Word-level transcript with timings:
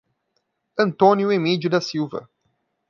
Antônio 0.79 1.31
Emidio 1.31 1.69
da 1.69 1.79
Silva 1.79 2.27